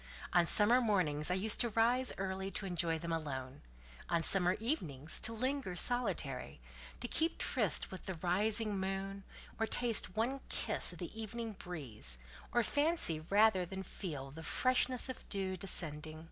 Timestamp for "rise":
1.69-2.11